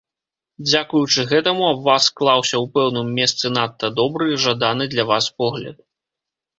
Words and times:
Дзякуючы 0.69 1.25
гэтаму 1.33 1.63
аб 1.73 1.79
вас 1.89 2.01
склаўся 2.09 2.55
ў 2.63 2.65
пэўным 2.79 3.07
месцы 3.21 3.55
надта 3.55 3.93
добры, 4.01 4.25
жаданы 4.49 4.93
для 4.99 5.11
вас 5.15 5.33
погляд. 5.43 5.77